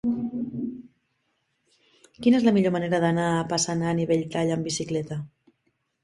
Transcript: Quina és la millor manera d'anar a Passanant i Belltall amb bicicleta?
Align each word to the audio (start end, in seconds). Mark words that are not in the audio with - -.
Quina 2.25 2.39
és 2.41 2.47
la 2.47 2.53
millor 2.55 2.73
manera 2.75 3.01
d'anar 3.03 3.25
a 3.33 3.43
Passanant 3.51 4.01
i 4.05 4.07
Belltall 4.13 4.55
amb 4.57 4.69
bicicleta? 4.71 5.19